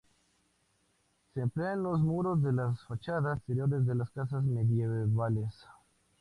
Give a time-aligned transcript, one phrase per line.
[1.31, 5.63] Se emplea en los muros de las fachadas exteriores de las casas medievales.